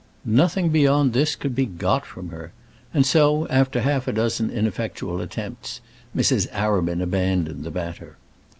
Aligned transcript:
Nothing 0.25 0.69
beyond 0.69 1.13
this 1.13 1.35
could 1.35 1.53
be 1.53 1.67
got 1.67 2.07
from 2.07 2.29
her; 2.29 2.53
and 2.91 3.05
so, 3.05 3.47
after 3.49 3.81
half 3.81 4.07
a 4.07 4.11
dozen 4.11 4.49
ineffectual 4.49 5.21
attempts, 5.21 5.79
Mrs. 6.17 6.47
Arabin 6.51 7.03
abandoned 7.03 7.63
the 7.63 7.69
matter. 7.69 8.17